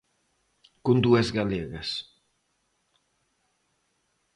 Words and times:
Con 0.85 0.97
dúas 1.05 1.27
galegas. 1.37 1.89